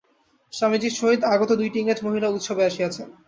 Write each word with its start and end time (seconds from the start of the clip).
স্বামীজীর 0.53 0.93
সহিত 0.99 1.21
আগত 1.33 1.49
দুইটি 1.59 1.77
ইংরেজ 1.79 1.99
মহিলাও 2.05 2.35
উৎসবে 2.37 2.63
আসিয়াছেন। 2.69 3.07